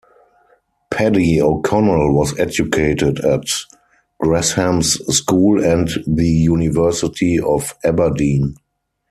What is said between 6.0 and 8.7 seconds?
the University of Aberdeen.